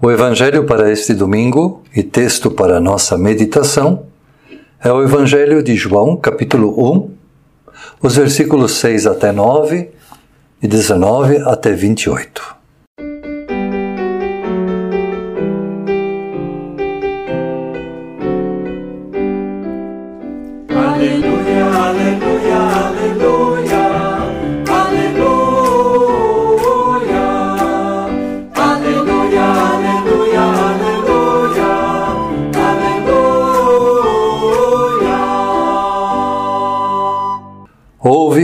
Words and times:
O 0.00 0.12
Evangelho 0.12 0.64
para 0.64 0.92
este 0.92 1.12
domingo 1.12 1.82
e 1.92 2.04
texto 2.04 2.52
para 2.52 2.78
nossa 2.78 3.18
meditação 3.18 4.04
é 4.80 4.92
o 4.92 5.02
Evangelho 5.02 5.60
de 5.60 5.74
João, 5.74 6.16
capítulo 6.16 6.72
1, 6.94 7.10
os 8.00 8.14
versículos 8.14 8.78
6 8.78 9.08
até 9.08 9.32
9 9.32 9.90
e 10.62 10.68
19 10.68 11.38
até 11.38 11.72
28. 11.72 12.57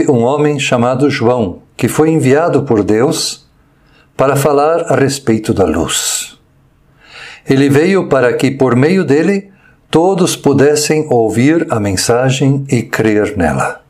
Um 0.07 0.23
homem 0.23 0.59
chamado 0.59 1.09
João 1.09 1.61
que 1.77 1.87
foi 1.87 2.09
enviado 2.09 2.63
por 2.63 2.83
Deus 2.83 3.45
para 4.15 4.35
falar 4.35 4.91
a 4.91 4.95
respeito 4.95 5.53
da 5.53 5.65
luz. 5.65 6.37
Ele 7.47 7.69
veio 7.69 8.07
para 8.07 8.33
que, 8.33 8.49
por 8.49 8.75
meio 8.75 9.03
dele, 9.03 9.51
todos 9.91 10.35
pudessem 10.35 11.05
ouvir 11.09 11.67
a 11.69 11.79
mensagem 11.79 12.65
e 12.69 12.81
crer 12.81 13.37
nela. 13.37 13.81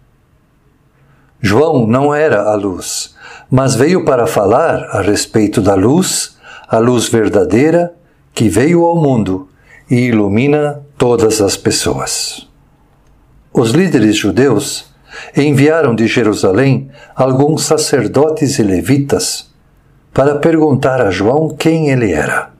João 1.40 1.86
não 1.86 2.14
era 2.14 2.42
a 2.44 2.56
luz, 2.56 3.16
mas 3.50 3.76
veio 3.76 4.04
para 4.04 4.26
falar 4.26 4.84
a 4.92 5.02
respeito 5.02 5.62
da 5.62 5.76
luz, 5.76 6.38
a 6.68 6.80
luz 6.80 7.08
verdadeira 7.08 7.94
que 8.34 8.50
veio 8.50 8.84
ao 8.84 8.98
mundo 8.98 9.48
e 9.90 10.08
ilumina 10.08 10.82
todas 10.98 11.40
as 11.42 11.56
pessoas. 11.56 12.48
Os 13.54 13.72
líderes 13.72 14.18
judeus 14.18 14.94
enviaram 15.36 15.96
de 15.96 16.08
Jerusalém 16.08 16.90
alguns 17.16 17.64
sacerdotes 17.64 18.60
e 18.60 18.64
levitas 18.64 19.54
para 20.14 20.36
perguntar 20.36 21.02
a 21.02 21.12
João 21.12 21.50
quem 21.50 21.90
ele 21.90 22.12
era. 22.12 22.52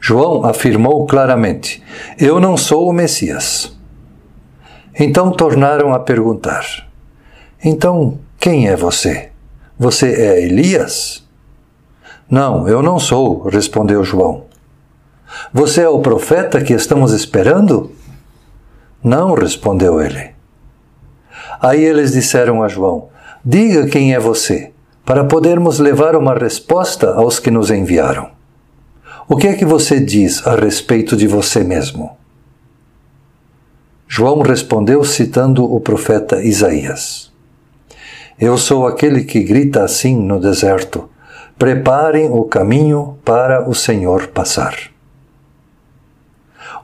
João 0.00 0.44
afirmou 0.44 1.06
claramente: 1.06 1.82
Eu 2.18 2.38
não 2.38 2.56
sou 2.56 2.88
o 2.88 2.92
Messias. 2.92 3.74
Então 4.98 5.30
tornaram 5.30 5.94
a 5.94 5.98
perguntar: 5.98 6.86
Então, 7.64 8.18
quem 8.38 8.68
é 8.68 8.76
você? 8.76 9.30
Você 9.78 10.12
é 10.12 10.42
Elias? 10.42 11.26
Não, 12.28 12.68
eu 12.68 12.82
não 12.82 12.98
sou, 12.98 13.48
respondeu 13.48 14.04
João. 14.04 14.44
Você 15.52 15.82
é 15.82 15.88
o 15.88 16.00
profeta 16.00 16.60
que 16.60 16.72
estamos 16.72 17.12
esperando? 17.12 17.92
Não, 19.02 19.34
respondeu 19.34 20.00
ele. 20.00 20.33
Aí 21.64 21.82
eles 21.82 22.12
disseram 22.12 22.62
a 22.62 22.68
João: 22.68 23.08
Diga 23.42 23.86
quem 23.86 24.12
é 24.12 24.20
você, 24.20 24.70
para 25.02 25.24
podermos 25.24 25.78
levar 25.78 26.14
uma 26.14 26.34
resposta 26.34 27.14
aos 27.14 27.38
que 27.38 27.50
nos 27.50 27.70
enviaram. 27.70 28.32
O 29.26 29.34
que 29.34 29.48
é 29.48 29.54
que 29.54 29.64
você 29.64 29.98
diz 29.98 30.46
a 30.46 30.56
respeito 30.56 31.16
de 31.16 31.26
você 31.26 31.64
mesmo? 31.64 32.18
João 34.06 34.42
respondeu 34.42 35.02
citando 35.04 35.64
o 35.64 35.80
profeta 35.80 36.42
Isaías: 36.42 37.32
Eu 38.38 38.58
sou 38.58 38.86
aquele 38.86 39.24
que 39.24 39.42
grita 39.42 39.84
assim 39.84 40.14
no 40.14 40.38
deserto: 40.38 41.08
Preparem 41.58 42.28
o 42.30 42.44
caminho 42.44 43.16
para 43.24 43.66
o 43.66 43.74
Senhor 43.74 44.26
passar. 44.26 44.76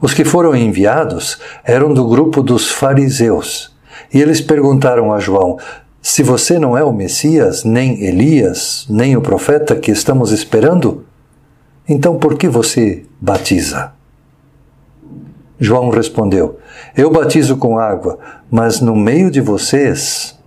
Os 0.01 0.11
que 0.11 0.25
foram 0.25 0.55
enviados 0.55 1.37
eram 1.63 1.93
do 1.93 2.07
grupo 2.07 2.41
dos 2.41 2.71
fariseus 2.71 3.71
e 4.13 4.21
eles 4.21 4.41
perguntaram 4.41 5.13
a 5.13 5.19
João: 5.19 5.57
Se 6.01 6.23
você 6.23 6.59
não 6.59 6.77
é 6.77 6.83
o 6.83 6.93
Messias, 6.93 7.63
nem 7.63 8.03
Elias, 8.03 8.85
nem 8.89 9.15
o 9.15 9.21
profeta 9.21 9.75
que 9.75 9.91
estamos 9.91 10.31
esperando, 10.31 11.05
então 11.87 12.17
por 12.17 12.37
que 12.37 12.47
você 12.47 13.05
batiza? 13.19 13.93
João 15.59 15.89
respondeu: 15.89 16.57
Eu 16.95 17.11
batizo 17.11 17.57
com 17.57 17.77
água, 17.77 18.17
mas 18.49 18.81
no 18.81 18.95
meio 18.95 19.29
de 19.29 19.41
vocês 19.41 20.37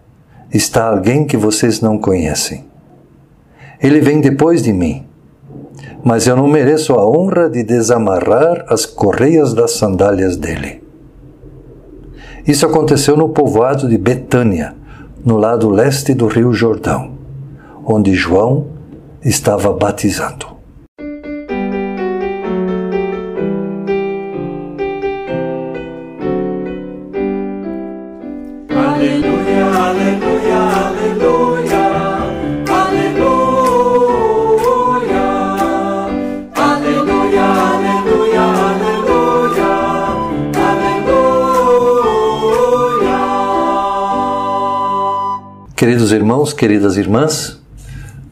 está 0.53 0.89
alguém 0.89 1.25
que 1.25 1.37
vocês 1.37 1.81
não 1.81 1.99
conhecem. 1.99 2.65
Ele 3.81 4.01
vem 4.01 4.21
depois 4.21 4.63
de 4.63 4.73
mim, 4.73 5.07
mas 6.05 6.27
eu 6.27 6.37
não 6.37 6.47
mereço 6.47 6.95
a 6.95 7.05
honra 7.05 7.49
de 7.49 7.63
desamarrar 7.63 8.65
as 8.69 8.87
correias 8.87 9.53
das 9.53 9.73
sandálias 9.73 10.37
dele. 10.37 10.84
Isso 12.47 12.67
aconteceu 12.67 13.17
no 13.17 13.31
povoado 13.31 13.89
de 13.89 13.97
Betânia, 13.97 14.75
no 15.25 15.39
lado 15.39 15.71
leste 15.71 16.13
do 16.13 16.27
Rio 16.27 16.53
Jordão, 16.53 17.13
onde 17.87 18.15
João 18.15 18.67
estava 19.25 19.73
batizando. 19.73 20.54
Queridos 45.85 46.13
irmãos, 46.13 46.55
queridas 46.55 46.97
irmãs, 46.97 47.61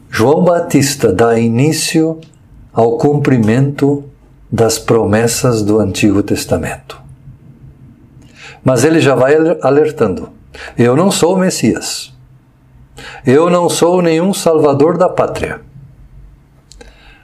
João 0.09 0.43
Batista 0.43 1.13
dá 1.13 1.37
início 1.37 2.19
ao 2.73 2.97
cumprimento 2.97 4.03
das 4.51 4.79
promessas 4.79 5.61
do 5.61 5.79
Antigo 5.79 6.23
Testamento. 6.23 6.99
Mas 8.63 8.83
ele 8.83 8.99
já 8.99 9.13
vai 9.13 9.35
alertando: 9.61 10.31
eu 10.75 10.97
não 10.97 11.11
sou 11.11 11.35
o 11.35 11.37
Messias. 11.37 12.11
Eu 13.23 13.51
não 13.51 13.69
sou 13.69 14.01
nenhum 14.01 14.33
salvador 14.33 14.97
da 14.97 15.07
pátria. 15.07 15.61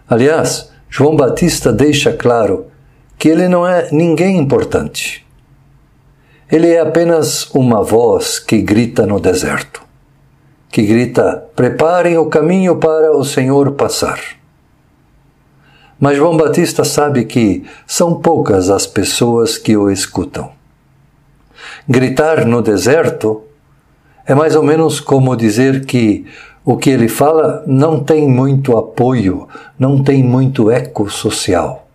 Aliás, 0.08 0.70
João 0.88 1.16
Batista 1.16 1.74
deixa 1.74 2.14
claro 2.14 2.68
que 3.18 3.30
ele 3.30 3.48
não 3.48 3.68
é 3.68 3.90
ninguém 3.92 4.38
importante. 4.38 5.26
Ele 6.52 6.68
é 6.68 6.80
apenas 6.80 7.50
uma 7.50 7.82
voz 7.82 8.38
que 8.38 8.62
grita 8.62 9.08
no 9.08 9.20
deserto 9.20 9.89
que 10.72 10.84
grita: 10.84 11.46
Preparem 11.56 12.18
o 12.18 12.28
caminho 12.28 12.78
para 12.78 13.16
o 13.16 13.24
Senhor 13.24 13.72
passar. 13.74 14.20
Mas 16.00 16.18
João 16.18 16.38
Batista 16.38 16.84
sabe 16.86 17.26
que 17.26 17.66
são 17.86 18.22
poucas 18.22 18.70
as 18.70 18.88
pessoas 18.88 19.58
que 19.58 19.76
o 19.76 19.92
escutam. 19.92 20.52
Gritar 21.88 22.46
no 22.46 22.62
deserto 22.62 23.44
é 24.26 24.34
mais 24.34 24.56
ou 24.56 24.64
menos 24.64 25.00
como 25.00 25.36
dizer 25.36 25.86
que 25.86 26.26
o 26.64 26.78
que 26.78 26.90
ele 26.90 27.10
fala 27.10 27.64
não 27.66 28.02
tem 28.02 28.30
muito 28.30 28.78
apoio, 28.78 29.48
não 29.78 30.04
tem 30.04 30.24
muito 30.24 30.70
eco 30.70 31.10
social, 31.10 31.88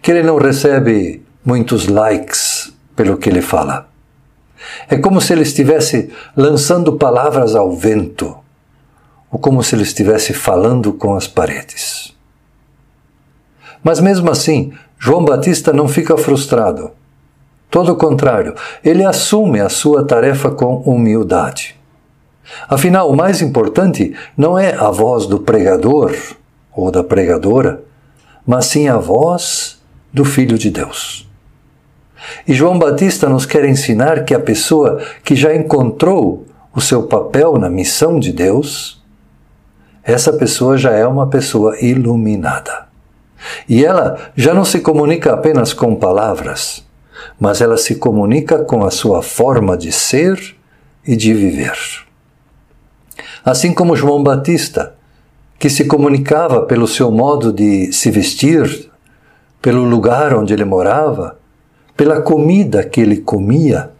que 0.00 0.10
ele 0.10 0.22
não 0.22 0.38
recebe 0.38 1.22
muitos 1.44 1.86
likes 1.86 2.72
pelo 2.96 3.16
que 3.16 3.28
ele 3.28 3.42
fala. 3.42 3.88
É 4.88 4.96
como 4.96 5.20
se 5.20 5.32
ele 5.32 5.42
estivesse 5.42 6.10
lançando 6.36 6.96
palavras 6.96 7.54
ao 7.54 7.72
vento, 7.72 8.36
ou 9.30 9.38
como 9.38 9.62
se 9.62 9.74
ele 9.74 9.82
estivesse 9.82 10.32
falando 10.32 10.92
com 10.92 11.14
as 11.14 11.26
paredes. 11.26 12.14
Mas 13.82 14.00
mesmo 14.00 14.30
assim, 14.30 14.72
João 14.98 15.24
Batista 15.24 15.72
não 15.72 15.88
fica 15.88 16.16
frustrado. 16.16 16.90
Todo 17.70 17.92
o 17.92 17.96
contrário, 17.96 18.54
ele 18.84 19.04
assume 19.04 19.60
a 19.60 19.68
sua 19.68 20.04
tarefa 20.04 20.50
com 20.50 20.78
humildade. 20.78 21.78
Afinal, 22.68 23.08
o 23.08 23.16
mais 23.16 23.40
importante 23.40 24.14
não 24.36 24.58
é 24.58 24.74
a 24.74 24.90
voz 24.90 25.26
do 25.26 25.38
pregador 25.38 26.12
ou 26.72 26.90
da 26.90 27.04
pregadora, 27.04 27.82
mas 28.44 28.66
sim 28.66 28.88
a 28.88 28.96
voz 28.96 29.80
do 30.12 30.24
Filho 30.24 30.58
de 30.58 30.70
Deus. 30.70 31.29
E 32.46 32.54
João 32.54 32.78
Batista 32.78 33.28
nos 33.28 33.46
quer 33.46 33.64
ensinar 33.64 34.24
que 34.24 34.34
a 34.34 34.40
pessoa 34.40 35.00
que 35.24 35.34
já 35.34 35.54
encontrou 35.54 36.46
o 36.74 36.80
seu 36.80 37.04
papel 37.04 37.58
na 37.58 37.68
missão 37.68 38.18
de 38.18 38.32
Deus, 38.32 39.02
essa 40.02 40.32
pessoa 40.32 40.78
já 40.78 40.92
é 40.92 41.06
uma 41.06 41.28
pessoa 41.28 41.78
iluminada. 41.80 42.88
E 43.68 43.84
ela 43.84 44.30
já 44.36 44.54
não 44.54 44.64
se 44.64 44.80
comunica 44.80 45.32
apenas 45.32 45.72
com 45.72 45.94
palavras, 45.94 46.84
mas 47.38 47.60
ela 47.60 47.76
se 47.76 47.96
comunica 47.96 48.58
com 48.58 48.84
a 48.84 48.90
sua 48.90 49.22
forma 49.22 49.76
de 49.76 49.90
ser 49.90 50.56
e 51.06 51.16
de 51.16 51.32
viver. 51.32 51.76
Assim 53.44 53.72
como 53.72 53.96
João 53.96 54.22
Batista, 54.22 54.94
que 55.58 55.70
se 55.70 55.86
comunicava 55.86 56.62
pelo 56.62 56.86
seu 56.86 57.10
modo 57.10 57.52
de 57.52 57.92
se 57.92 58.10
vestir, 58.10 58.90
pelo 59.60 59.84
lugar 59.84 60.34
onde 60.34 60.52
ele 60.52 60.64
morava, 60.64 61.39
pela 62.00 62.22
comida 62.22 62.82
que 62.82 62.98
ele 62.98 63.18
comia, 63.18 63.90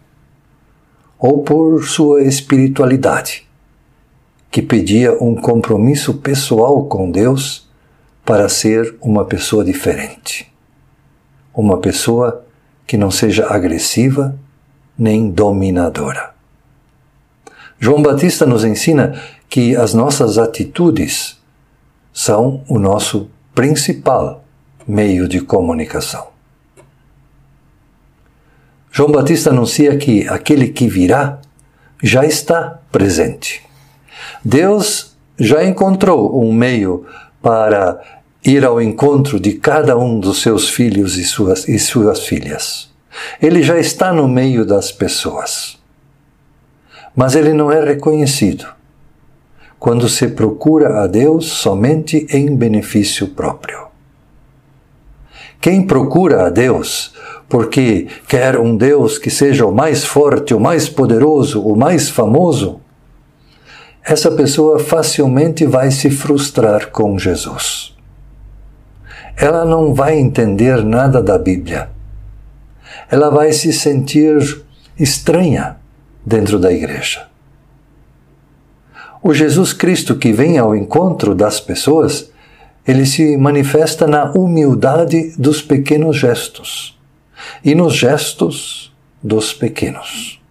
ou 1.19 1.43
por 1.43 1.83
sua 1.83 2.23
espiritualidade, 2.23 3.47
que 4.49 4.59
pedia 4.59 5.13
um 5.23 5.35
compromisso 5.35 6.15
pessoal 6.15 6.85
com 6.85 7.11
Deus 7.11 7.69
para 8.25 8.49
ser 8.49 8.97
uma 8.99 9.23
pessoa 9.23 9.63
diferente. 9.63 10.51
Uma 11.53 11.77
pessoa 11.77 12.43
que 12.87 12.97
não 12.97 13.11
seja 13.11 13.45
agressiva 13.45 14.35
nem 14.97 15.29
dominadora. 15.29 16.33
João 17.79 18.01
Batista 18.01 18.47
nos 18.47 18.65
ensina 18.65 19.13
que 19.47 19.75
as 19.75 19.93
nossas 19.93 20.39
atitudes 20.39 21.39
são 22.11 22.63
o 22.67 22.79
nosso 22.79 23.29
principal 23.53 24.43
meio 24.87 25.27
de 25.27 25.39
comunicação. 25.39 26.30
João 28.91 29.11
Batista 29.11 29.51
anuncia 29.51 29.95
que 29.95 30.27
aquele 30.27 30.67
que 30.67 30.87
virá 30.87 31.39
já 32.03 32.25
está 32.25 32.79
presente. 32.91 33.63
Deus 34.43 35.15
já 35.39 35.63
encontrou 35.63 36.43
um 36.43 36.51
meio 36.51 37.05
para 37.41 38.01
ir 38.43 38.65
ao 38.65 38.81
encontro 38.81 39.39
de 39.39 39.53
cada 39.53 39.97
um 39.97 40.19
dos 40.19 40.41
seus 40.41 40.69
filhos 40.69 41.17
e 41.17 41.23
suas, 41.23 41.67
e 41.67 41.79
suas 41.79 42.25
filhas. 42.25 42.91
Ele 43.41 43.63
já 43.63 43.79
está 43.79 44.11
no 44.11 44.27
meio 44.27 44.65
das 44.65 44.91
pessoas. 44.91 45.79
Mas 47.15 47.35
ele 47.35 47.53
não 47.53 47.71
é 47.71 47.83
reconhecido 47.83 48.65
quando 49.79 50.07
se 50.07 50.27
procura 50.27 51.01
a 51.01 51.07
Deus 51.07 51.45
somente 51.47 52.27
em 52.29 52.55
benefício 52.55 53.29
próprio. 53.29 53.87
Quem 55.59 55.85
procura 55.85 56.45
a 56.45 56.49
Deus 56.49 57.13
porque 57.51 58.07
quer 58.29 58.57
um 58.57 58.77
Deus 58.77 59.17
que 59.17 59.29
seja 59.29 59.65
o 59.65 59.73
mais 59.73 60.05
forte, 60.05 60.53
o 60.53 60.59
mais 60.59 60.87
poderoso, 60.87 61.61
o 61.61 61.75
mais 61.75 62.09
famoso, 62.09 62.79
essa 64.01 64.31
pessoa 64.31 64.79
facilmente 64.79 65.65
vai 65.65 65.91
se 65.91 66.09
frustrar 66.09 66.91
com 66.91 67.19
Jesus. 67.19 67.93
Ela 69.35 69.65
não 69.65 69.93
vai 69.93 70.17
entender 70.17 70.81
nada 70.85 71.21
da 71.21 71.37
Bíblia. 71.37 71.89
Ela 73.09 73.29
vai 73.29 73.51
se 73.51 73.73
sentir 73.73 74.63
estranha 74.97 75.75
dentro 76.25 76.57
da 76.57 76.71
igreja. 76.71 77.27
O 79.21 79.33
Jesus 79.33 79.73
Cristo 79.73 80.15
que 80.15 80.31
vem 80.31 80.57
ao 80.57 80.73
encontro 80.73 81.35
das 81.35 81.59
pessoas, 81.59 82.31
ele 82.87 83.05
se 83.05 83.35
manifesta 83.35 84.07
na 84.07 84.31
humildade 84.31 85.33
dos 85.37 85.61
pequenos 85.61 86.15
gestos 86.15 87.00
e 87.63 87.75
nos 87.75 87.95
gestos 87.95 88.93
dos 89.21 89.53
pequenos. 89.53 90.41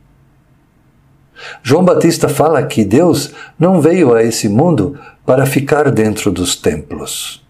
João 1.63 1.85
Batista 1.85 2.29
fala 2.29 2.67
que 2.67 2.85
Deus 2.85 3.33
não 3.59 3.81
veio 3.81 4.15
a 4.15 4.23
esse 4.23 4.49
mundo 4.49 4.99
para 5.25 5.47
ficar 5.47 5.91
dentro 5.91 6.31
dos 6.31 6.55
templos, 6.57 7.45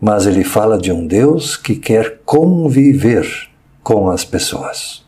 mas 0.00 0.26
ele 0.26 0.44
fala 0.44 0.78
de 0.78 0.90
um 0.90 1.06
Deus 1.06 1.56
que 1.56 1.76
quer 1.76 2.20
conviver 2.24 3.26
com 3.82 4.08
as 4.08 4.24
pessoas. 4.24 5.02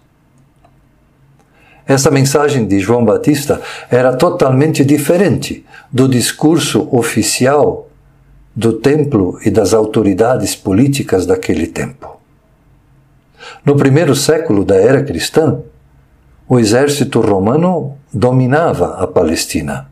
Essa 1.86 2.10
mensagem 2.10 2.66
de 2.66 2.80
João 2.80 3.04
Batista 3.04 3.60
era 3.90 4.16
totalmente 4.16 4.84
diferente 4.84 5.64
do 5.92 6.08
discurso 6.08 6.88
oficial 6.90 7.90
do 8.56 8.72
templo 8.74 9.38
e 9.44 9.50
das 9.50 9.74
autoridades 9.74 10.54
políticas 10.54 11.26
daquele 11.26 11.66
tempo. 11.66 12.13
No 13.64 13.76
primeiro 13.76 14.14
século 14.14 14.64
da 14.64 14.76
era 14.76 15.02
cristã, 15.02 15.60
o 16.48 16.58
exército 16.58 17.20
romano 17.20 17.96
dominava 18.12 18.96
a 18.98 19.06
Palestina. 19.06 19.88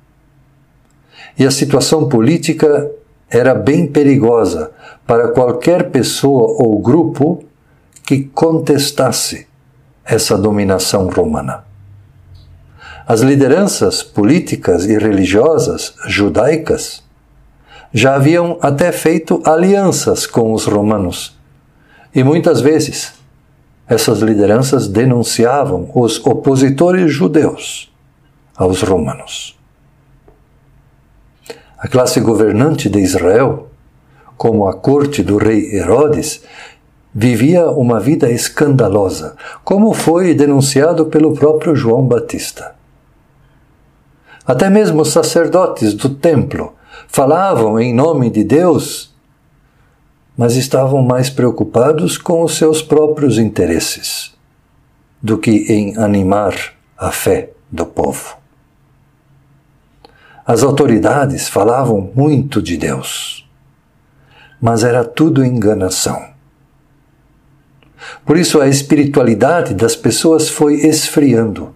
E 1.38 1.46
a 1.46 1.50
situação 1.50 2.08
política 2.08 2.90
era 3.30 3.54
bem 3.54 3.86
perigosa 3.86 4.70
para 5.06 5.28
qualquer 5.28 5.90
pessoa 5.90 6.62
ou 6.62 6.78
grupo 6.80 7.42
que 8.04 8.24
contestasse 8.24 9.46
essa 10.04 10.36
dominação 10.36 11.08
romana. 11.08 11.64
As 13.06 13.20
lideranças 13.20 14.02
políticas 14.02 14.84
e 14.84 14.98
religiosas 14.98 15.94
judaicas 16.06 17.02
já 17.92 18.14
haviam 18.14 18.58
até 18.60 18.92
feito 18.92 19.42
alianças 19.44 20.26
com 20.26 20.52
os 20.52 20.66
romanos 20.66 21.36
e 22.14 22.22
muitas 22.22 22.60
vezes 22.60 23.14
essas 23.92 24.20
lideranças 24.20 24.88
denunciavam 24.88 25.90
os 25.94 26.24
opositores 26.24 27.12
judeus 27.12 27.92
aos 28.56 28.80
romanos. 28.80 29.58
A 31.76 31.86
classe 31.86 32.18
governante 32.20 32.88
de 32.88 33.00
Israel, 33.00 33.68
como 34.34 34.66
a 34.66 34.72
corte 34.72 35.22
do 35.22 35.36
rei 35.36 35.74
Herodes, 35.74 36.42
vivia 37.14 37.70
uma 37.70 38.00
vida 38.00 38.30
escandalosa, 38.30 39.36
como 39.62 39.92
foi 39.92 40.32
denunciado 40.32 41.06
pelo 41.06 41.34
próprio 41.34 41.76
João 41.76 42.06
Batista. 42.06 42.74
Até 44.46 44.70
mesmo 44.70 45.02
os 45.02 45.10
sacerdotes 45.12 45.92
do 45.92 46.08
templo 46.08 46.72
falavam 47.08 47.78
em 47.78 47.94
nome 47.94 48.30
de 48.30 48.42
Deus 48.42 49.11
mas 50.36 50.56
estavam 50.56 51.02
mais 51.02 51.28
preocupados 51.28 52.16
com 52.16 52.42
os 52.42 52.56
seus 52.56 52.80
próprios 52.80 53.38
interesses 53.38 54.32
do 55.22 55.38
que 55.38 55.72
em 55.72 55.96
animar 55.96 56.54
a 56.96 57.10
fé 57.10 57.50
do 57.70 57.86
povo. 57.86 58.36
As 60.44 60.62
autoridades 60.62 61.48
falavam 61.48 62.10
muito 62.14 62.60
de 62.60 62.76
Deus, 62.76 63.48
mas 64.60 64.82
era 64.82 65.04
tudo 65.04 65.44
enganação. 65.44 66.32
Por 68.24 68.36
isso 68.36 68.60
a 68.60 68.66
espiritualidade 68.66 69.74
das 69.74 69.94
pessoas 69.94 70.48
foi 70.48 70.74
esfriando 70.86 71.74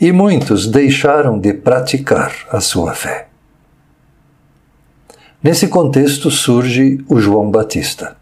e 0.00 0.10
muitos 0.10 0.66
deixaram 0.66 1.38
de 1.38 1.52
praticar 1.52 2.34
a 2.50 2.60
sua 2.60 2.94
fé. 2.94 3.28
Nesse 5.42 5.66
contexto 5.66 6.30
surge 6.30 7.04
o 7.08 7.18
João 7.18 7.50
Batista. 7.50 8.16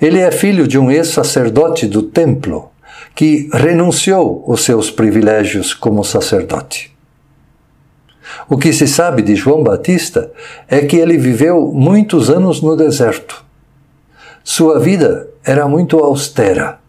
Ele 0.00 0.18
é 0.18 0.32
filho 0.32 0.66
de 0.66 0.76
um 0.76 0.90
ex-sacerdote 0.90 1.86
do 1.86 2.02
templo 2.02 2.72
que 3.14 3.48
renunciou 3.52 4.42
os 4.44 4.64
seus 4.64 4.90
privilégios 4.90 5.72
como 5.72 6.02
sacerdote. 6.02 6.92
O 8.48 8.58
que 8.58 8.72
se 8.72 8.88
sabe 8.88 9.22
de 9.22 9.36
João 9.36 9.62
Batista 9.62 10.32
é 10.66 10.80
que 10.80 10.96
ele 10.96 11.16
viveu 11.16 11.70
muitos 11.72 12.28
anos 12.28 12.60
no 12.60 12.76
deserto. 12.76 13.44
Sua 14.42 14.80
vida 14.80 15.28
era 15.44 15.68
muito 15.68 15.96
austera. 16.00 16.80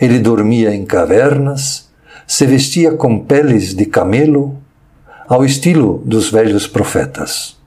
Ele 0.00 0.18
dormia 0.18 0.74
em 0.74 0.86
cavernas, 0.86 1.90
se 2.26 2.46
vestia 2.46 2.92
com 2.92 3.18
peles 3.18 3.74
de 3.74 3.84
camelo, 3.84 4.56
ao 5.28 5.44
estilo 5.44 6.02
dos 6.06 6.30
velhos 6.30 6.66
profetas 6.66 7.57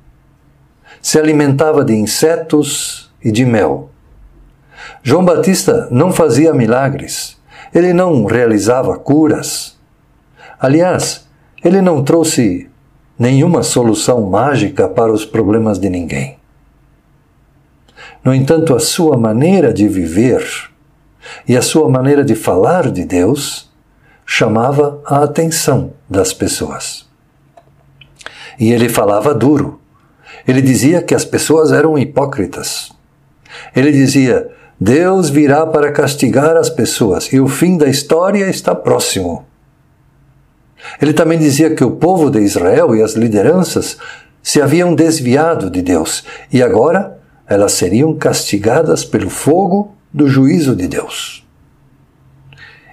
se 1.02 1.18
alimentava 1.18 1.84
de 1.84 1.94
insetos 1.94 3.12
e 3.24 3.32
de 3.32 3.46
mel. 3.46 3.90
João 5.04 5.26
Batista 5.26 5.88
não 5.92 6.12
fazia 6.12 6.54
milagres, 6.54 7.38
ele 7.74 7.94
não 7.94 8.26
realizava 8.26 8.98
curas. 8.98 9.78
Aliás, 10.60 11.28
ele 11.64 11.82
não 11.82 12.04
trouxe 12.04 12.70
nenhuma 13.18 13.64
solução 13.64 14.22
mágica 14.30 14.88
para 14.88 15.12
os 15.12 15.26
problemas 15.26 15.80
de 15.80 15.90
ninguém. 15.90 16.38
No 18.24 18.34
entanto, 18.34 18.76
a 18.76 18.80
sua 18.80 19.18
maneira 19.18 19.74
de 19.74 19.88
viver 19.88 20.70
e 21.48 21.58
a 21.58 21.62
sua 21.62 21.90
maneira 21.90 22.24
de 22.24 22.36
falar 22.36 22.92
de 22.92 23.04
Deus 23.06 23.72
chamava 24.26 25.02
a 25.06 25.24
atenção 25.24 25.94
das 26.10 26.34
pessoas. 26.34 27.10
E 28.60 28.72
ele 28.72 28.88
falava 28.88 29.34
duro, 29.34 29.81
ele 30.48 30.62
dizia 30.62 31.02
que 31.02 31.14
as 31.14 31.26
pessoas 31.26 31.72
eram 31.72 31.98
hipócritas. 31.98 32.92
Ele 33.76 33.92
dizia: 33.92 34.50
Deus 34.80 35.30
virá 35.30 35.66
para 35.66 35.92
castigar 35.92 36.58
as 36.58 36.70
pessoas 36.70 37.32
e 37.32 37.40
o 37.40 37.48
fim 37.48 37.78
da 37.78 37.88
história 37.88 38.50
está 38.50 38.74
próximo. 38.74 39.46
Ele 41.00 41.14
também 41.14 41.38
dizia 41.38 41.76
que 41.76 41.84
o 41.84 41.92
povo 41.92 42.32
de 42.32 42.40
Israel 42.40 42.96
e 42.96 43.04
as 43.04 43.14
lideranças 43.14 43.98
se 44.42 44.60
haviam 44.60 44.96
desviado 44.96 45.70
de 45.70 45.82
Deus 45.82 46.24
e 46.52 46.64
agora 46.64 47.20
elas 47.48 47.74
seriam 47.74 48.16
castigadas 48.16 49.06
pelo 49.06 49.30
fogo 49.30 49.94
do 50.12 50.28
juízo 50.28 50.76
de 50.76 50.88
Deus. 50.88 51.46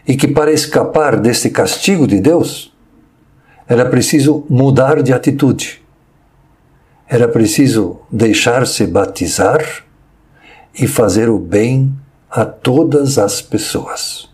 E 0.07 0.17
que 0.17 0.29
para 0.29 0.53
escapar 0.53 1.19
deste 1.19 1.49
castigo 1.49 2.07
de 2.07 2.21
Deus, 2.21 2.75
era 3.67 3.87
preciso 3.87 4.45
mudar 4.49 5.03
de 5.03 5.13
atitude 5.13 5.83
era 7.09 7.27
preciso 7.27 8.01
deixar-se 8.11 8.87
batizar 8.87 9.65
e 10.75 10.87
fazer 10.87 11.31
o 11.31 11.39
bem 11.39 11.95
a 12.31 12.45
todas 12.45 13.19
as 13.19 13.41
pessoas. 13.41 14.29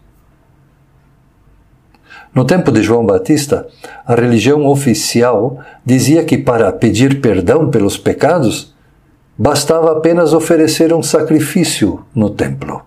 No 2.34 2.44
tempo 2.44 2.72
de 2.72 2.82
João 2.82 3.06
Batista, 3.06 3.68
a 4.04 4.14
religião 4.16 4.66
oficial 4.66 5.60
dizia 5.86 6.24
que 6.24 6.36
para 6.36 6.72
pedir 6.72 7.20
perdão 7.20 7.70
pelos 7.70 7.96
pecados, 7.96 8.74
bastava 9.38 9.92
apenas 9.92 10.32
oferecer 10.32 10.92
um 10.92 11.02
sacrifício 11.02 12.04
no 12.12 12.30
templo. 12.30 12.82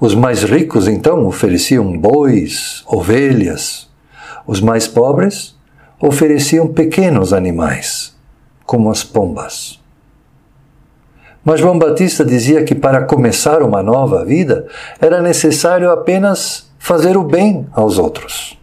Os 0.00 0.14
mais 0.14 0.42
ricos, 0.42 0.88
então, 0.88 1.26
ofereciam 1.26 1.98
bois, 1.98 2.82
ovelhas. 2.86 3.90
Os 4.46 4.60
mais 4.60 4.88
pobres 4.88 5.54
ofereciam 6.00 6.66
pequenos 6.66 7.34
animais, 7.34 8.16
como 8.70 8.88
as 8.88 9.02
pombas. 9.02 9.80
Mas 11.44 11.58
João 11.58 11.76
Batista 11.76 12.24
dizia 12.24 12.62
que 12.62 12.72
para 12.72 13.02
começar 13.02 13.64
uma 13.64 13.82
nova 13.82 14.24
vida 14.24 14.68
era 15.00 15.20
necessário 15.20 15.90
apenas 15.90 16.70
fazer 16.78 17.16
o 17.16 17.24
bem 17.24 17.66
aos 17.72 17.98
outros. 17.98 18.56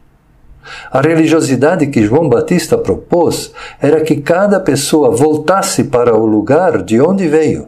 A 0.89 1.01
religiosidade 1.01 1.87
que 1.87 2.05
João 2.05 2.29
Batista 2.29 2.77
propôs 2.77 3.51
era 3.81 3.99
que 3.99 4.15
cada 4.15 4.61
pessoa 4.61 5.13
voltasse 5.13 5.83
para 5.83 6.15
o 6.15 6.25
lugar 6.25 6.83
de 6.83 7.01
onde 7.01 7.27
veio 7.27 7.67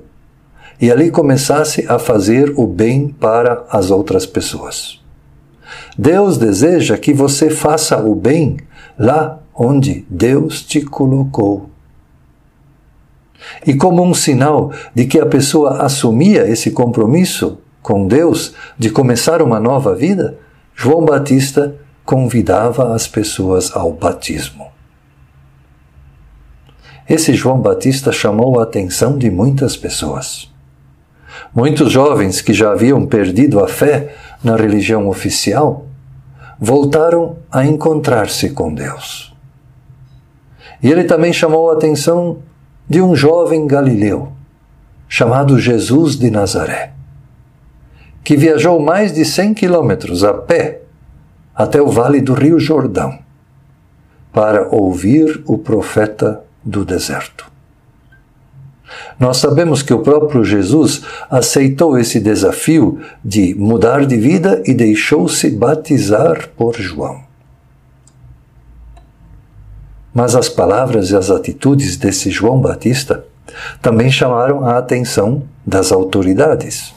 e 0.80 0.90
ali 0.90 1.12
começasse 1.12 1.86
a 1.90 2.00
fazer 2.00 2.54
o 2.56 2.66
bem 2.66 3.10
para 3.10 3.66
as 3.70 3.92
outras 3.92 4.26
pessoas. 4.26 5.02
Deus 5.98 6.38
deseja 6.38 6.98
que 6.98 7.14
você 7.14 7.50
faça 7.50 7.98
o 7.98 8.16
bem 8.16 8.60
lá 8.98 9.40
onde 9.54 10.06
Deus 10.10 10.62
te 10.62 10.80
colocou. 10.80 11.70
E 13.66 13.74
como 13.74 14.04
um 14.04 14.14
sinal 14.14 14.72
de 14.94 15.06
que 15.06 15.20
a 15.20 15.26
pessoa 15.26 15.82
assumia 15.84 16.48
esse 16.48 16.72
compromisso 16.72 17.60
com 17.82 18.08
Deus 18.08 18.54
de 18.78 18.90
começar 18.90 19.42
uma 19.42 19.60
nova 19.60 19.96
vida, 19.96 20.38
João 20.76 21.04
Batista 21.04 21.76
convidava 22.06 22.94
as 22.94 23.08
pessoas 23.08 23.76
ao 23.76 23.92
batismo. 23.92 24.68
Esse 27.08 27.34
João 27.34 27.60
Batista 27.60 28.12
chamou 28.12 28.60
a 28.60 28.64
atenção 28.64 29.18
de 29.18 29.32
muitas 29.32 29.76
pessoas. 29.76 30.52
Muitos 31.54 31.92
jovens 31.92 32.42
que 32.42 32.54
já 32.54 32.72
haviam 32.72 33.06
perdido 33.06 33.60
a 33.64 33.68
fé 33.68 34.16
na 34.44 34.56
religião 34.56 35.08
oficial 35.08 35.86
voltaram 36.60 37.38
a 37.52 37.66
encontrar-se 37.66 38.52
com 38.52 38.74
Deus. 38.74 39.34
E 40.84 40.92
ele 40.92 41.04
também 41.04 41.34
chamou 41.34 41.70
a 41.70 41.74
atenção 41.74 42.38
de 42.90 43.00
um 43.00 43.16
jovem 43.16 43.68
galileu 43.68 44.32
chamado 45.08 45.60
Jesus 45.60 46.16
de 46.16 46.32
Nazaré, 46.32 46.92
que 48.24 48.36
viajou 48.36 48.80
mais 48.80 49.14
de 49.14 49.24
100 49.24 49.54
quilômetros 49.54 50.24
a 50.24 50.34
pé 50.34 50.82
até 51.54 51.80
o 51.80 51.88
vale 51.88 52.20
do 52.20 52.34
Rio 52.34 52.60
Jordão 52.60 53.20
para 54.34 54.68
ouvir 54.70 55.44
o 55.46 55.58
profeta 55.58 56.44
do 56.64 56.84
deserto. 56.84 57.50
Nós 59.20 59.38
sabemos 59.38 59.84
que 59.84 59.94
o 59.94 60.00
próprio 60.00 60.44
Jesus 60.44 61.02
aceitou 61.30 61.98
esse 61.98 62.20
desafio 62.20 63.00
de 63.24 63.54
mudar 63.54 64.06
de 64.06 64.18
vida 64.18 64.64
e 64.66 64.74
deixou-se 64.74 65.50
batizar 65.52 66.50
por 66.58 66.76
João. 66.76 67.29
Mas 70.20 70.36
as 70.36 70.50
palavras 70.50 71.12
e 71.12 71.16
as 71.16 71.32
atitudes 71.32 71.96
desse 71.96 72.30
João 72.30 72.60
Batista 72.60 73.24
também 73.82 74.12
chamaram 74.12 74.66
a 74.66 74.78
atenção 74.78 75.44
das 75.66 75.94
autoridades. 75.94 76.94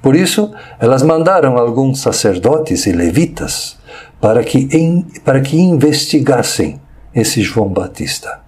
Por 0.00 0.16
isso, 0.16 0.50
elas 0.78 1.02
mandaram 1.02 1.58
alguns 1.58 2.00
sacerdotes 2.00 2.86
e 2.86 2.92
levitas 2.92 3.76
para 4.18 4.42
que, 4.42 4.70
em, 4.72 5.02
para 5.22 5.42
que 5.42 5.60
investigassem 5.60 6.80
esse 7.14 7.42
João 7.42 7.68
Batista. 7.68 8.40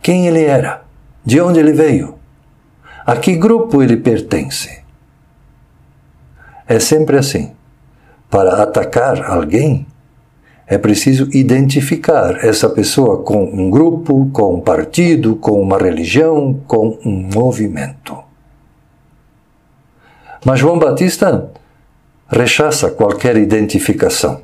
Quem 0.00 0.28
ele 0.28 0.44
era? 0.44 0.82
De 1.24 1.40
onde 1.40 1.58
ele 1.58 1.72
veio? 1.72 2.14
A 3.04 3.16
que 3.16 3.34
grupo 3.34 3.82
ele 3.82 3.96
pertence? 3.96 4.78
É 6.68 6.78
sempre 6.78 7.18
assim. 7.18 7.50
Para 8.30 8.62
atacar 8.62 9.24
alguém, 9.24 9.88
é 10.68 10.76
preciso 10.76 11.30
identificar 11.32 12.44
essa 12.44 12.68
pessoa 12.68 13.22
com 13.22 13.42
um 13.42 13.70
grupo, 13.70 14.28
com 14.32 14.56
um 14.56 14.60
partido, 14.60 15.34
com 15.36 15.60
uma 15.62 15.78
religião, 15.78 16.60
com 16.66 16.98
um 17.06 17.30
movimento. 17.32 18.18
Mas 20.44 20.60
João 20.60 20.78
Batista 20.78 21.50
rechaça 22.28 22.90
qualquer 22.90 23.38
identificação. 23.38 24.42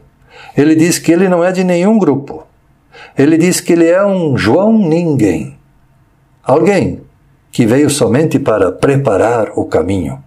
Ele 0.56 0.74
diz 0.74 0.98
que 0.98 1.12
ele 1.12 1.28
não 1.28 1.44
é 1.44 1.52
de 1.52 1.62
nenhum 1.62 1.98
grupo. 1.98 2.46
Ele 3.18 3.36
diz 3.36 3.60
que 3.60 3.74
ele 3.74 3.86
é 3.86 4.04
um 4.04 4.36
João 4.36 4.72
ninguém. 4.78 5.58
Alguém 6.42 7.02
que 7.52 7.66
veio 7.66 7.90
somente 7.90 8.38
para 8.38 8.72
preparar 8.72 9.52
o 9.56 9.66
caminho, 9.66 10.22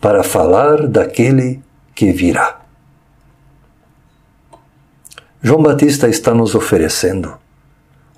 para 0.00 0.22
falar 0.22 0.86
daquele 0.86 1.60
que 1.94 2.12
virá. 2.12 2.67
João 5.40 5.62
Batista 5.62 6.08
está 6.08 6.34
nos 6.34 6.56
oferecendo 6.56 7.38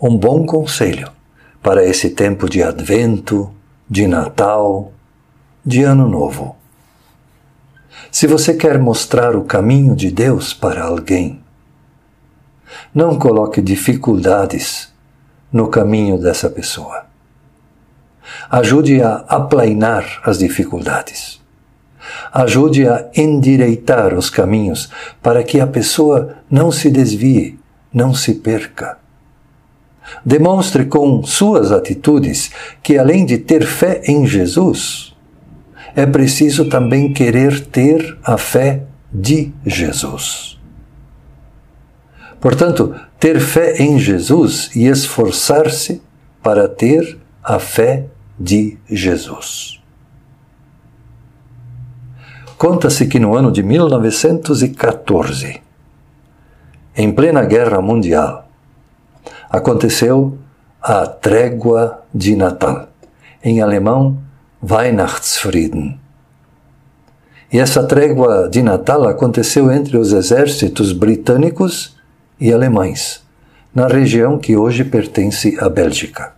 um 0.01 0.17
bom 0.17 0.47
conselho 0.47 1.13
para 1.63 1.85
esse 1.85 2.09
tempo 2.09 2.49
de 2.49 2.63
Advento, 2.63 3.53
de 3.89 4.07
Natal, 4.07 4.91
de 5.65 5.83
Ano 5.83 6.09
Novo. 6.09 6.57
Se 8.11 8.27
você 8.27 8.55
quer 8.55 8.79
mostrar 8.79 9.37
o 9.37 9.45
caminho 9.45 9.95
de 9.95 10.11
Deus 10.11 10.55
para 10.55 10.85
alguém, 10.85 11.43
não 12.95 13.19
coloque 13.19 13.61
dificuldades 13.61 14.91
no 15.53 15.69
caminho 15.69 16.17
dessa 16.17 16.49
pessoa. 16.49 17.05
Ajude 18.49 19.03
a 19.03 19.17
aplainar 19.29 20.23
as 20.25 20.39
dificuldades 20.39 21.40
ajude 22.33 22.87
a 22.87 23.07
endireitar 23.17 24.15
os 24.15 24.31
caminhos 24.31 24.91
para 25.23 25.43
que 25.43 25.61
a 25.61 25.67
pessoa 25.67 26.37
não 26.51 26.71
se 26.71 26.91
desvie, 26.91 27.59
não 27.93 28.15
se 28.15 28.35
perca. 28.35 28.99
Demonstre 30.25 30.87
com 30.87 31.23
suas 31.23 31.73
atitudes 31.73 32.51
que, 32.83 32.99
além 32.99 33.25
de 33.25 33.39
ter 33.39 33.65
fé 33.65 34.03
em 34.05 34.27
Jesus, 34.27 35.15
é 35.95 36.07
preciso 36.07 36.69
também 36.69 37.13
querer 37.13 37.67
ter 37.67 38.19
a 38.25 38.37
fé 38.37 38.83
de 39.13 39.53
Jesus. 39.65 40.59
Portanto, 42.41 42.95
ter 43.19 43.39
fé 43.39 43.83
em 43.83 43.99
Jesus 43.99 44.71
e 44.75 44.87
esforçar-se 44.87 46.01
para 46.43 46.67
ter 46.69 47.19
a 47.43 47.59
fé 47.59 48.07
de 48.39 48.79
Jesus. 48.89 49.80
Conta-se 52.61 53.07
que 53.07 53.19
no 53.19 53.35
ano 53.35 53.51
de 53.51 53.63
1914, 53.63 55.63
em 56.95 57.11
plena 57.11 57.43
Guerra 57.43 57.81
Mundial, 57.81 58.47
aconteceu 59.49 60.37
a 60.83 61.07
Trégua 61.07 62.03
de 62.15 62.37
Natal, 62.37 62.89
em 63.43 63.63
alemão 63.63 64.19
Weihnachtsfrieden. 64.63 65.99
E 67.51 67.59
essa 67.59 67.83
trégua 67.85 68.51
de 68.51 68.63
Natal 68.63 69.09
aconteceu 69.09 69.73
entre 69.73 69.97
os 69.97 70.13
exércitos 70.13 70.93
britânicos 70.93 71.97
e 72.39 72.53
alemães, 72.53 73.23
na 73.75 73.87
região 73.87 74.37
que 74.37 74.55
hoje 74.55 74.85
pertence 74.85 75.57
à 75.59 75.71
Bélgica. 75.71 76.35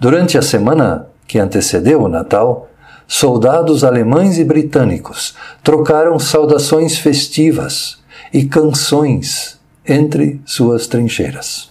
Durante 0.00 0.36
a 0.36 0.42
semana 0.42 1.06
que 1.24 1.38
antecedeu 1.38 2.02
o 2.02 2.08
Natal, 2.08 2.68
soldados 3.08 3.82
alemães 3.82 4.38
e 4.38 4.44
britânicos 4.44 5.34
trocaram 5.64 6.18
saudações 6.18 6.98
festivas 6.98 7.98
e 8.32 8.44
canções 8.44 9.58
entre 9.86 10.40
suas 10.44 10.86
trincheiras. 10.86 11.70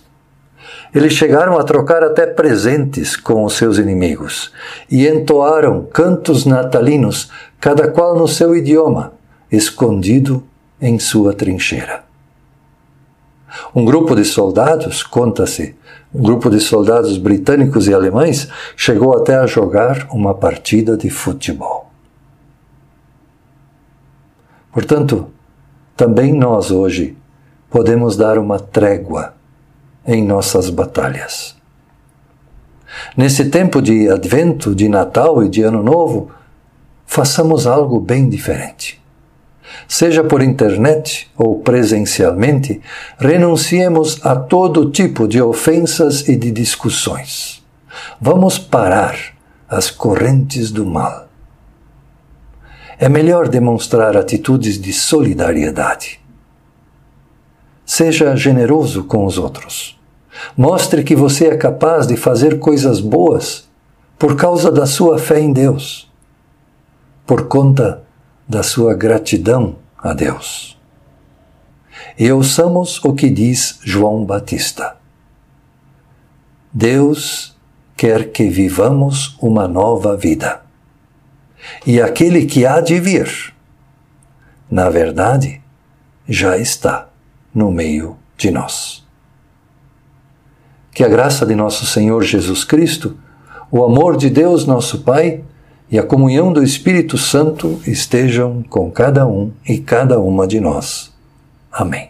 Eles 0.93 1.13
chegaram 1.13 1.59
a 1.59 1.63
trocar 1.63 2.03
até 2.03 2.25
presentes 2.25 3.15
com 3.15 3.43
os 3.43 3.53
seus 3.53 3.77
inimigos 3.77 4.51
e 4.89 5.07
entoaram 5.07 5.85
cantos 5.85 6.43
natalinos, 6.45 7.29
cada 7.59 7.87
qual 7.89 8.17
no 8.17 8.27
seu 8.27 8.55
idioma, 8.55 9.13
escondido 9.51 10.43
em 10.81 10.97
sua 10.97 11.33
trincheira. 11.33 12.06
Um 13.75 13.85
grupo 13.85 14.15
de 14.15 14.25
soldados, 14.25 15.03
conta-se, 15.03 15.75
um 16.13 16.21
grupo 16.21 16.49
de 16.49 16.59
soldados 16.59 17.17
britânicos 17.17 17.87
e 17.87 17.93
alemães 17.93 18.47
chegou 18.75 19.15
até 19.15 19.35
a 19.35 19.45
jogar 19.45 20.07
uma 20.11 20.33
partida 20.33 20.95
de 20.95 21.09
futebol. 21.09 21.91
Portanto, 24.71 25.27
também 25.95 26.33
nós 26.33 26.71
hoje 26.71 27.17
podemos 27.69 28.15
dar 28.15 28.37
uma 28.37 28.59
trégua 28.59 29.33
em 30.05 30.23
nossas 30.23 30.69
batalhas. 30.69 31.55
Nesse 33.15 33.49
tempo 33.49 33.81
de 33.81 34.09
Advento, 34.09 34.73
de 34.73 34.87
Natal 34.87 35.43
e 35.43 35.49
de 35.49 35.61
Ano 35.61 35.83
Novo, 35.83 36.31
façamos 37.05 37.67
algo 37.67 37.99
bem 37.99 38.29
diferente. 38.29 39.01
Seja 39.87 40.23
por 40.23 40.41
internet 40.41 41.29
ou 41.37 41.59
presencialmente, 41.59 42.81
renunciemos 43.17 44.25
a 44.25 44.35
todo 44.35 44.91
tipo 44.91 45.27
de 45.27 45.41
ofensas 45.41 46.27
e 46.27 46.35
de 46.35 46.51
discussões. 46.51 47.63
Vamos 48.19 48.57
parar 48.59 49.17
as 49.69 49.89
correntes 49.89 50.71
do 50.71 50.85
mal. 50.85 51.27
É 52.99 53.07
melhor 53.07 53.47
demonstrar 53.47 54.17
atitudes 54.17 54.79
de 54.79 54.91
solidariedade. 54.91 56.19
Seja 57.85 58.35
generoso 58.35 59.03
com 59.03 59.25
os 59.25 59.37
outros. 59.37 59.99
Mostre 60.55 61.03
que 61.03 61.15
você 61.15 61.47
é 61.47 61.55
capaz 61.55 62.07
de 62.07 62.17
fazer 62.17 62.59
coisas 62.59 62.99
boas 62.99 63.67
por 64.17 64.35
causa 64.35 64.71
da 64.71 64.85
sua 64.85 65.19
fé 65.19 65.39
em 65.39 65.53
Deus, 65.53 66.11
por 67.25 67.47
conta 67.47 68.06
da 68.47 68.63
sua 68.63 68.93
gratidão 68.93 69.75
a 69.97 70.13
Deus. 70.13 70.77
E 72.17 72.31
ouçamos 72.31 73.03
o 73.03 73.13
que 73.13 73.29
diz 73.29 73.79
João 73.83 74.23
Batista. 74.23 74.95
Deus 76.71 77.55
quer 77.95 78.31
que 78.31 78.49
vivamos 78.49 79.37
uma 79.41 79.67
nova 79.67 80.15
vida. 80.15 80.61
E 81.85 82.01
aquele 82.01 82.45
que 82.45 82.65
há 82.65 82.79
de 82.79 82.99
vir, 82.99 83.53
na 84.69 84.89
verdade, 84.89 85.61
já 86.27 86.57
está 86.57 87.09
no 87.53 87.71
meio 87.71 88.17
de 88.37 88.51
nós. 88.51 89.05
Que 90.91 91.03
a 91.03 91.07
graça 91.07 91.45
de 91.45 91.55
nosso 91.55 91.85
Senhor 91.85 92.23
Jesus 92.23 92.63
Cristo, 92.63 93.17
o 93.71 93.83
amor 93.83 94.15
de 94.15 94.29
Deus 94.29 94.65
nosso 94.65 94.99
Pai 94.99 95.43
e 95.89 95.97
a 95.97 96.03
comunhão 96.03 96.51
do 96.51 96.63
Espírito 96.63 97.17
Santo 97.17 97.79
estejam 97.87 98.63
com 98.69 98.91
cada 98.91 99.25
um 99.25 99.51
e 99.67 99.77
cada 99.77 100.19
uma 100.19 100.45
de 100.45 100.59
nós. 100.59 101.11
Amém. 101.71 102.09